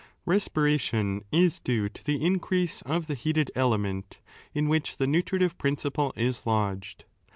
[0.25, 4.19] Bespiration is due to the increase of the heated element,
[4.51, 7.05] in which the nutritive principle is lodged.